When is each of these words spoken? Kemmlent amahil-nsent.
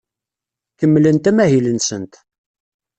Kemmlent 0.79 1.29
amahil-nsent. 1.29 2.13